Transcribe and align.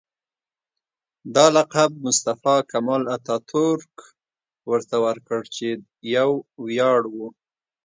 دا 1.35 1.45
لقب 1.55 1.91
مصطفی 2.05 2.55
کمال 2.71 3.03
اتاترک 3.15 3.95
ورته 4.69 4.95
ورکړ 5.05 5.41
چې 5.55 5.67
یو 6.15 6.31
ویاړ 6.65 7.01
و. 7.15 7.17